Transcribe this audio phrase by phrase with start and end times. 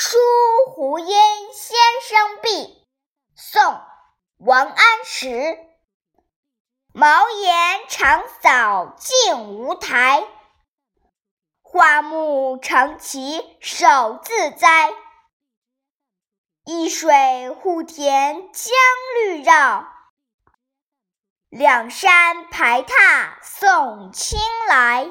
[0.00, 0.16] 书
[0.70, 1.08] 湖阴
[1.52, 1.76] 先
[2.08, 2.86] 生壁
[3.34, 3.82] 宋
[4.36, 5.58] 王安石
[6.94, 10.24] 茅檐长扫净无苔，
[11.62, 14.94] 花木成畦手自栽。
[16.64, 18.72] 一水护田将
[19.16, 19.84] 绿绕。
[21.48, 24.38] 两山排闼送青
[24.68, 25.10] 来。